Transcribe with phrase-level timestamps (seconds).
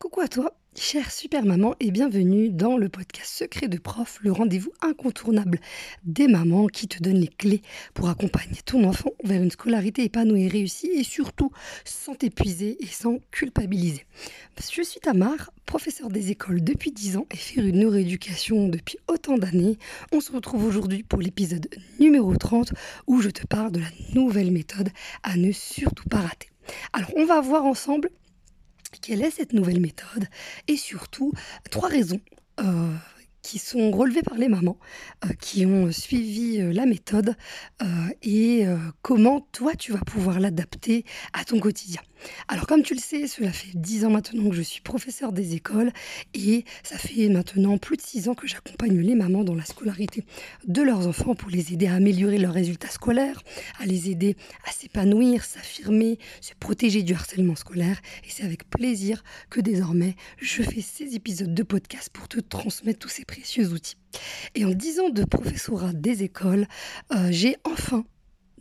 [0.00, 4.32] Coucou à toi, chère super maman, et bienvenue dans le podcast Secret de prof, le
[4.32, 5.60] rendez-vous incontournable
[6.04, 7.60] des mamans qui te donne les clés
[7.92, 11.50] pour accompagner ton enfant vers une scolarité épanouie et réussie et surtout
[11.84, 14.06] sans t'épuiser et sans culpabiliser.
[14.72, 19.36] Je suis Tamar, professeur des écoles depuis 10 ans et faire une neuroéducation depuis autant
[19.36, 19.76] d'années.
[20.12, 22.72] On se retrouve aujourd'hui pour l'épisode numéro 30
[23.06, 24.88] où je te parle de la nouvelle méthode
[25.24, 26.48] à ne surtout pas rater.
[26.92, 28.10] Alors, on va voir ensemble
[28.98, 30.26] quelle est cette nouvelle méthode
[30.68, 31.32] Et surtout,
[31.70, 32.20] trois raisons
[32.60, 32.94] euh,
[33.42, 34.78] qui sont relevées par les mamans
[35.24, 37.36] euh, qui ont suivi euh, la méthode
[38.22, 38.66] et
[39.02, 42.02] comment toi tu vas pouvoir l'adapter à ton quotidien.
[42.48, 45.54] Alors comme tu le sais, cela fait dix ans maintenant que je suis professeur des
[45.54, 45.92] écoles
[46.34, 50.24] et ça fait maintenant plus de six ans que j'accompagne les mamans dans la scolarité
[50.66, 53.42] de leurs enfants pour les aider à améliorer leurs résultats scolaires,
[53.78, 58.00] à les aider à s'épanouir, s'affirmer, se protéger du harcèlement scolaire.
[58.24, 62.98] Et c'est avec plaisir que désormais je fais ces épisodes de podcast pour te transmettre
[62.98, 63.96] tous ces précieux outils.
[64.54, 66.66] Et en dix ans de professorat des écoles,
[67.12, 68.04] euh, j'ai enfin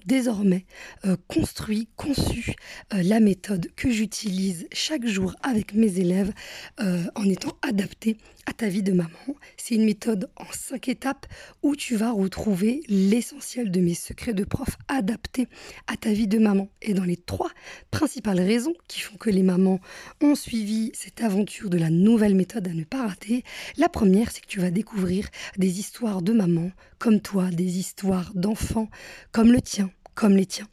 [0.05, 0.65] désormais
[1.05, 2.53] euh, construit, conçu
[2.93, 6.31] euh, la méthode que j'utilise chaque jour avec mes élèves
[6.79, 9.09] euh, en étant adaptée à ta vie de maman.
[9.57, 11.27] C'est une méthode en cinq étapes
[11.61, 15.47] où tu vas retrouver l'essentiel de mes secrets de prof adaptés
[15.87, 16.69] à ta vie de maman.
[16.81, 17.51] Et dans les trois
[17.91, 19.79] principales raisons qui font que les mamans
[20.21, 23.43] ont suivi cette aventure de la nouvelle méthode à ne pas rater,
[23.77, 25.27] la première, c'est que tu vas découvrir
[25.57, 28.89] des histoires de maman comme toi, des histoires d'enfants
[29.31, 30.67] comme le tien comme les tiens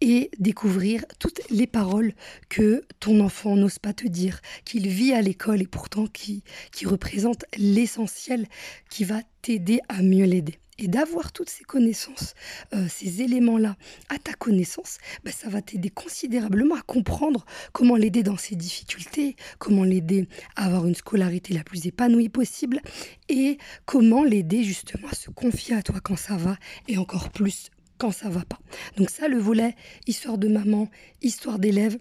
[0.00, 2.12] et découvrir toutes les paroles
[2.48, 6.86] que ton enfant n'ose pas te dire, qu'il vit à l'école et pourtant qui, qui
[6.86, 8.46] représente l'essentiel
[8.90, 10.60] qui va t'aider à mieux l'aider.
[10.82, 12.34] Et d'avoir toutes ces connaissances,
[12.74, 13.76] euh, ces éléments-là
[14.08, 19.36] à ta connaissance, bah, ça va t'aider considérablement à comprendre comment l'aider dans ses difficultés,
[19.60, 22.80] comment l'aider à avoir une scolarité la plus épanouie possible
[23.28, 26.56] et comment l'aider justement à se confier à toi quand ça va
[26.88, 28.58] et encore plus quand ça va pas.
[28.96, 29.76] Donc ça, le volet
[30.08, 30.88] histoire de maman,
[31.20, 31.96] histoire d'élève,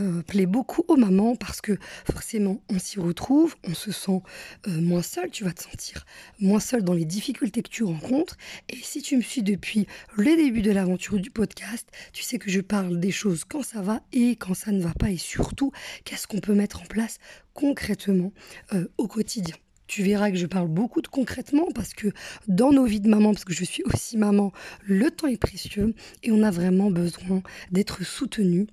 [0.00, 1.78] euh, plaît beaucoup aux mamans parce que
[2.10, 4.22] forcément on s'y retrouve, on se sent
[4.66, 6.06] euh, moins seul, tu vas te sentir
[6.40, 8.36] moins seul dans les difficultés que tu rencontres.
[8.68, 12.50] Et si tu me suis depuis le début de l'aventure du podcast, tu sais que
[12.50, 15.72] je parle des choses quand ça va et quand ça ne va pas et surtout
[16.04, 17.18] qu'est-ce qu'on peut mettre en place
[17.54, 18.32] concrètement
[18.72, 19.56] euh, au quotidien?
[19.86, 22.08] Tu verras que je parle beaucoup de concrètement parce que
[22.48, 24.52] dans nos vies de maman, parce que je suis aussi maman,
[24.84, 27.42] le temps est précieux et on a vraiment besoin
[27.72, 28.68] d'être soutenu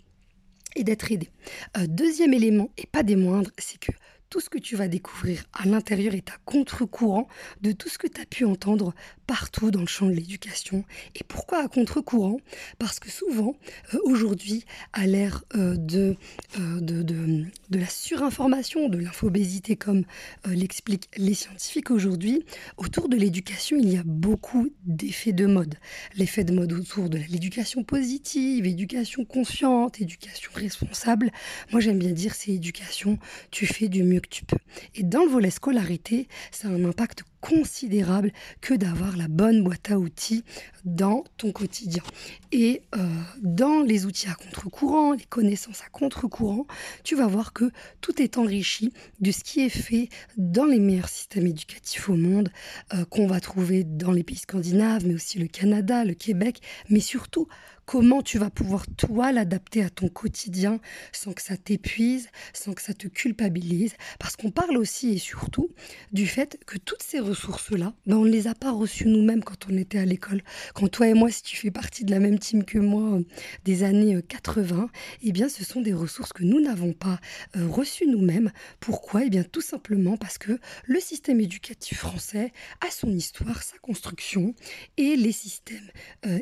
[0.83, 1.29] d'être aidé.
[1.77, 3.91] Euh, deuxième élément, et pas des moindres, c'est que
[4.29, 7.27] tout ce que tu vas découvrir à l'intérieur est à contre-courant
[7.61, 8.93] de tout ce que tu as pu entendre
[9.25, 10.83] partout dans le champ de l'éducation.
[11.15, 12.37] Et pourquoi à contre-courant?
[12.79, 13.55] Parce que souvent,
[13.93, 16.15] euh, aujourd'hui, à l'ère euh, de,
[16.59, 20.03] euh, de, de, de, la surinformation, de l'infobésité, comme
[20.47, 22.43] l'expliquent les scientifiques aujourd'hui,
[22.77, 25.75] autour de l'éducation, il y a beaucoup d'effets de mode.
[26.15, 31.31] L'effet de mode autour de l'éducation positive, éducation consciente, éducation responsable.
[31.71, 33.19] Moi, j'aime bien dire, c'est éducation,
[33.51, 34.57] tu fais du mieux que tu peux.
[34.95, 39.91] Et dans le volet scolarité, ça a un impact considérable que d'avoir la bonne boîte
[39.91, 40.43] à outils
[40.85, 42.03] dans ton quotidien.
[42.51, 43.07] Et euh,
[43.41, 46.65] dans les outils à contre-courant, les connaissances à contre-courant,
[47.03, 51.09] tu vas voir que tout est enrichi de ce qui est fait dans les meilleurs
[51.09, 52.49] systèmes éducatifs au monde,
[52.93, 56.99] euh, qu'on va trouver dans les pays scandinaves, mais aussi le Canada, le Québec, mais
[56.99, 57.47] surtout
[57.89, 60.79] comment tu vas pouvoir toi l'adapter à ton quotidien
[61.11, 65.71] sans que ça t'épuise, sans que ça te culpabilise, parce qu'on parle aussi et surtout
[66.11, 69.77] du fait que toutes ces ressources-là, on ne les a pas reçues nous-mêmes quand on
[69.77, 70.41] était à l'école.
[70.73, 73.23] Quand toi et moi, si tu fais partie de la même team que moi euh,
[73.65, 74.87] des années 80, euh,
[75.23, 77.19] eh bien ce sont des ressources que nous n'avons pas
[77.55, 78.51] euh, reçues nous-mêmes.
[78.79, 79.25] Pourquoi?
[79.25, 82.51] Eh bien tout simplement parce que le système éducatif français
[82.85, 84.53] a son histoire, sa construction,
[84.97, 85.89] et les systèmes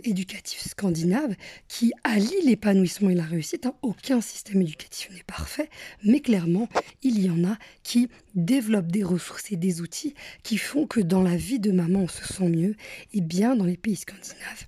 [0.03, 1.35] éducatifs scandinaves
[1.67, 3.65] qui allient l'épanouissement et la réussite.
[3.65, 3.75] Hein.
[3.81, 5.69] Aucun système éducatif n'est parfait,
[6.03, 6.69] mais clairement,
[7.03, 10.13] il y en a qui développent des ressources et des outils
[10.43, 12.75] qui font que dans la vie de maman, on se sent mieux,
[13.13, 14.67] et bien dans les pays scandinaves.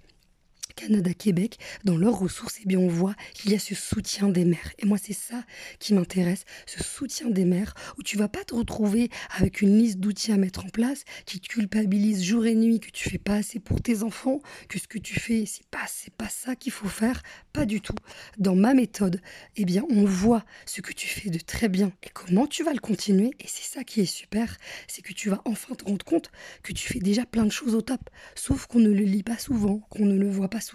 [0.79, 4.45] Canada, Québec, dans leurs ressources, eh bien, on voit qu'il y a ce soutien des
[4.45, 4.71] mères.
[4.79, 5.43] Et moi, c'est ça
[5.79, 9.99] qui m'intéresse, ce soutien des mères, où tu vas pas te retrouver avec une liste
[9.99, 13.35] d'outils à mettre en place qui te culpabilise jour et nuit, que tu fais pas
[13.35, 14.39] assez pour tes enfants,
[14.69, 17.21] que ce que tu fais, c'est pas, c'est pas ça qu'il faut faire.
[17.51, 17.95] Pas du tout.
[18.37, 19.21] Dans ma méthode,
[19.57, 22.71] eh bien, on voit ce que tu fais de très bien et comment tu vas
[22.71, 23.31] le continuer.
[23.41, 24.55] Et c'est ça qui est super,
[24.87, 26.31] c'est que tu vas enfin te rendre compte
[26.63, 29.37] que tu fais déjà plein de choses au top, sauf qu'on ne le lit pas
[29.37, 30.68] souvent, qu'on ne le voit pas souvent,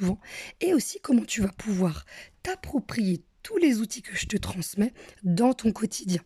[0.60, 2.04] et aussi comment tu vas pouvoir
[2.42, 6.22] t'approprier tous les outils que je te transmets dans ton quotidien.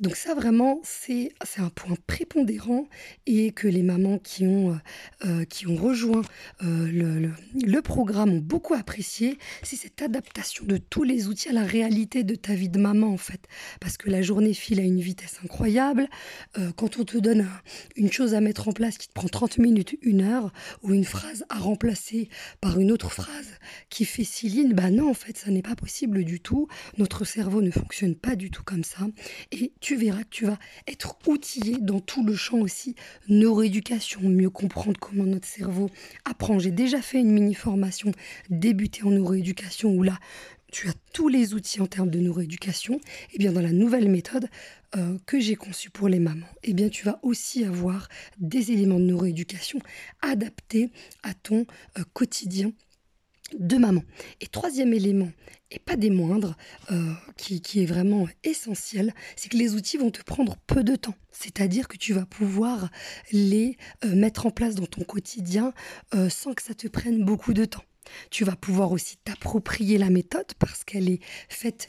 [0.00, 2.86] Donc ça vraiment, c'est un point prépondérant
[3.26, 4.76] et que les mamans qui ont, euh,
[5.24, 6.22] euh, qui ont rejoint
[6.62, 7.30] euh, le,
[7.64, 12.24] le, programme ont beaucoup apprécié, c'est cette adaptation de tous les outils à la réalité
[12.24, 13.40] de ta vie de maman en fait.
[13.80, 16.08] Parce que la journée file à une vitesse incroyable.
[16.76, 17.46] quand on te donne
[17.96, 21.04] une chose à mettre en place qui te prend 30 minutes, une heure, ou une
[21.04, 22.28] phrase à remplacer
[22.60, 23.48] par une autre phrase
[23.88, 26.68] qui fait six lignes, bah non en fait ça n'est pas possible du tout.
[26.98, 29.06] Notre cerveau ne fonctionne pas du tout comme ça.
[29.52, 32.96] Et tu verras que tu vas être outillé dans tout le champ aussi
[33.28, 35.88] neuroéducation, mieux comprendre comment notre cerveau
[36.24, 36.58] apprend.
[36.58, 38.10] J'ai déjà fait une mini formation
[38.50, 40.18] débutée en neuroéducation où là,
[40.72, 42.96] tu as tous les outils en termes de neuroéducation.
[42.96, 44.48] Et eh bien dans la nouvelle méthode
[44.96, 48.08] euh, que j'ai conçue pour les mamans, eh bien tu vas aussi avoir
[48.38, 49.78] des éléments de neuroéducation
[50.22, 50.90] adaptés
[51.22, 51.66] à ton
[51.98, 52.72] euh, quotidien
[53.58, 54.02] de maman.
[54.40, 55.30] Et troisième élément,
[55.70, 56.56] et pas des moindres,
[56.90, 61.14] euh, qui, est vraiment essentiel, c'est que les outils vont te prendre peu de temps.
[61.30, 62.90] C'est-à-dire que tu vas pouvoir
[63.32, 65.72] les euh, mettre en place dans ton quotidien
[66.14, 67.84] euh, sans que ça te prenne beaucoup de temps.
[68.30, 71.88] Tu vas pouvoir aussi t'approprier la méthode parce qu'elle est faite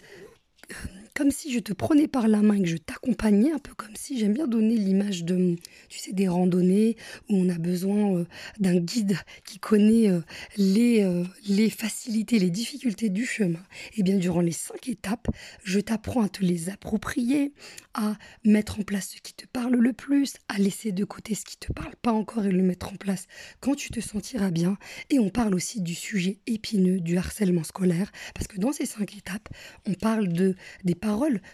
[1.17, 3.95] comme si je te prenais par la main et que je t'accompagnais, un peu comme
[3.95, 5.55] si j'aime bien donner l'image de,
[5.89, 6.95] tu sais, des randonnées
[7.27, 8.25] où on a besoin euh,
[8.59, 10.19] d'un guide qui connaît euh,
[10.57, 13.57] les, euh, les facilités, les difficultés du chemin.
[13.93, 15.27] Et eh bien, durant les cinq étapes,
[15.63, 17.51] je t'apprends à te les approprier,
[17.95, 21.45] à mettre en place ce qui te parle le plus, à laisser de côté ce
[21.45, 23.25] qui te parle pas encore et le mettre en place
[23.59, 24.77] quand tu te sentiras bien.
[25.09, 29.17] Et on parle aussi du sujet épineux du harcèlement scolaire, parce que dans ces cinq
[29.17, 29.49] étapes,
[29.87, 30.53] on parle de
[30.83, 30.93] des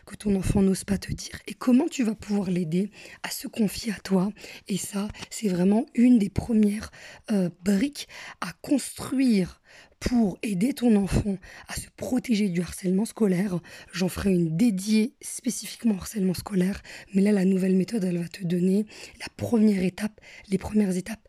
[0.06, 2.90] que ton enfant n'ose pas te dire et comment tu vas pouvoir l'aider
[3.22, 4.32] à se confier à toi.
[4.68, 6.92] Et ça, c'est vraiment une des premières
[7.32, 8.08] euh, briques
[8.42, 9.62] à construire
[10.00, 13.60] pour aider ton enfant à se protéger du harcèlement scolaire.
[13.94, 16.82] J'en ferai une dédiée spécifiquement au harcèlement scolaire,
[17.14, 18.86] mais là, la nouvelle méthode, elle va te donner
[19.20, 20.20] la première étape,
[20.50, 21.26] les premières étapes